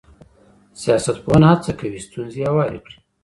سياست 0.81 1.17
پوهنه 1.23 1.47
هڅه 1.51 1.71
کوي 1.79 1.99
ستونزې 2.07 2.41
هوارې 2.49 2.79
کړي. 2.85 2.97